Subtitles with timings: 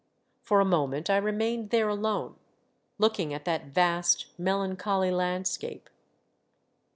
[0.41, 2.37] For a moment I remained there alone,
[2.97, 5.91] looking at that vast, melancholy landscape.